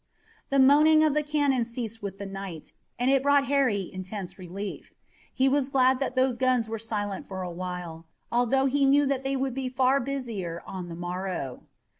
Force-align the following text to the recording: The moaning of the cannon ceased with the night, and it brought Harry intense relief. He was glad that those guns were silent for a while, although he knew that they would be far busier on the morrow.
The 0.49 0.57
moaning 0.57 1.03
of 1.03 1.13
the 1.13 1.21
cannon 1.21 1.63
ceased 1.63 2.01
with 2.01 2.17
the 2.17 2.25
night, 2.25 2.73
and 2.97 3.11
it 3.11 3.21
brought 3.21 3.45
Harry 3.45 3.87
intense 3.93 4.39
relief. 4.39 4.95
He 5.31 5.47
was 5.47 5.69
glad 5.69 5.99
that 5.99 6.15
those 6.15 6.37
guns 6.39 6.67
were 6.67 6.79
silent 6.79 7.27
for 7.27 7.43
a 7.43 7.51
while, 7.51 8.07
although 8.31 8.65
he 8.65 8.83
knew 8.83 9.05
that 9.05 9.23
they 9.23 9.35
would 9.35 9.53
be 9.53 9.69
far 9.69 9.99
busier 9.99 10.63
on 10.65 10.89
the 10.89 10.95
morrow. 10.95 11.61